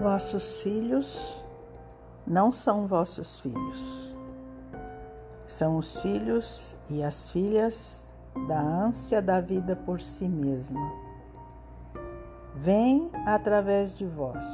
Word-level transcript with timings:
Vossos 0.00 0.60
filhos 0.60 1.42
não 2.26 2.52
são 2.52 2.86
vossos 2.86 3.40
filhos, 3.40 4.14
são 5.44 5.78
os 5.78 6.00
filhos 6.02 6.76
e 6.90 7.02
as 7.02 7.30
filhas 7.30 8.12
da 8.46 8.60
ânsia 8.60 9.22
da 9.22 9.40
vida 9.40 9.74
por 9.74 9.98
si 9.98 10.28
mesma. 10.28 10.92
Vêm 12.54 13.10
através 13.24 13.96
de 13.96 14.06
vós, 14.06 14.44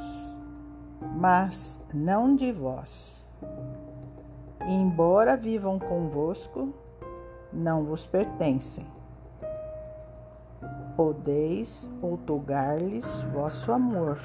mas 1.15 1.81
não 1.93 2.35
de 2.35 2.53
vós. 2.53 3.27
Embora 4.65 5.35
vivam 5.35 5.77
convosco, 5.77 6.73
não 7.51 7.83
vos 7.83 8.05
pertencem. 8.05 8.87
Podeis 10.95 11.91
outorgar-lhes 12.01 13.23
vosso 13.33 13.73
amor 13.73 14.17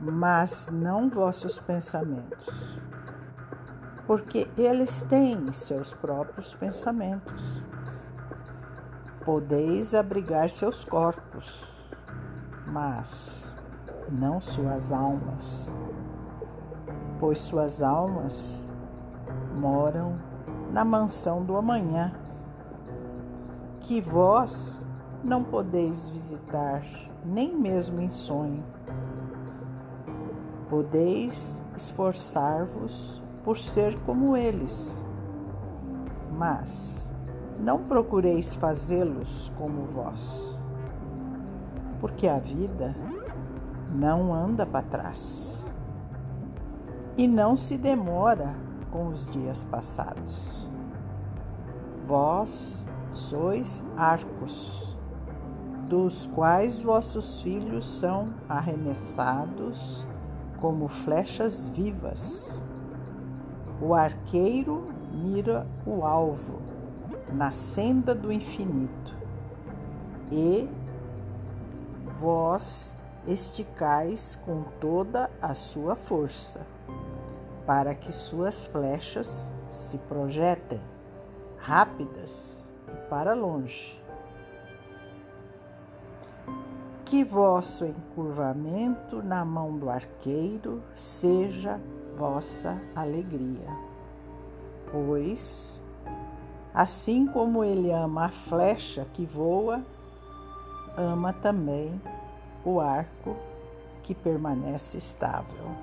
mas 0.00 0.68
não 0.72 1.08
vossos 1.10 1.58
pensamentos, 1.58 2.78
porque 4.06 4.48
eles 4.56 5.02
têm 5.02 5.50
seus 5.52 5.92
próprios 5.92 6.54
pensamentos. 6.54 7.62
Podeis 9.24 9.94
abrigar 9.94 10.48
seus 10.48 10.84
corpos, 10.84 11.66
mas 12.66 13.58
não 14.10 14.40
suas 14.40 14.92
almas, 14.92 15.68
pois 17.18 17.38
suas 17.38 17.82
almas 17.82 18.70
moram 19.54 20.18
na 20.72 20.84
mansão 20.84 21.44
do 21.44 21.56
amanhã, 21.56 22.12
que 23.80 24.00
vós 24.00 24.86
não 25.22 25.42
podeis 25.42 26.08
visitar 26.08 26.82
nem 27.24 27.54
mesmo 27.54 28.00
em 28.00 28.08
sonho 28.08 28.64
Podeis 30.68 31.62
esforçar-vos 31.74 33.22
por 33.42 33.56
ser 33.56 33.98
como 34.00 34.36
eles, 34.36 35.02
mas 36.36 37.10
não 37.58 37.84
procureis 37.84 38.54
fazê-los 38.54 39.50
como 39.56 39.86
vós, 39.86 40.58
porque 42.00 42.28
a 42.28 42.38
vida 42.38 42.94
não 43.90 44.34
anda 44.34 44.66
para 44.66 44.84
trás 44.84 45.74
e 47.16 47.26
não 47.26 47.56
se 47.56 47.78
demora 47.78 48.54
com 48.90 49.08
os 49.08 49.28
dias 49.30 49.64
passados. 49.64 50.68
Vós 52.06 52.86
sois 53.10 53.82
arcos, 53.96 54.96
dos 55.88 56.26
quais 56.26 56.82
vossos 56.82 57.40
filhos 57.40 57.86
são 57.86 58.34
arremessados 58.48 60.06
como 60.60 60.88
flechas 60.88 61.68
vivas. 61.68 62.64
O 63.80 63.94
arqueiro 63.94 64.92
mira 65.12 65.66
o 65.86 66.04
alvo 66.04 66.60
na 67.32 67.52
senda 67.52 68.14
do 68.14 68.32
infinito 68.32 69.16
e 70.30 70.68
vós 72.18 72.96
esticais 73.26 74.36
com 74.44 74.62
toda 74.80 75.30
a 75.40 75.54
sua 75.54 75.94
força, 75.94 76.66
para 77.66 77.94
que 77.94 78.12
suas 78.12 78.64
flechas 78.64 79.52
se 79.68 79.98
projetem 79.98 80.80
rápidas 81.58 82.72
e 82.90 82.96
para 83.08 83.34
longe 83.34 84.02
que 87.08 87.24
vosso 87.24 87.86
encurvamento 87.86 89.22
na 89.22 89.42
mão 89.42 89.78
do 89.78 89.88
arqueiro 89.88 90.82
seja 90.92 91.80
vossa 92.18 92.78
alegria. 92.94 93.66
Pois, 94.92 95.82
assim 96.74 97.26
como 97.26 97.64
ele 97.64 97.90
ama 97.90 98.26
a 98.26 98.28
flecha 98.28 99.06
que 99.14 99.24
voa, 99.24 99.82
ama 100.98 101.32
também 101.32 101.98
o 102.62 102.78
arco 102.78 103.34
que 104.02 104.14
permanece 104.14 104.98
estável. 104.98 105.74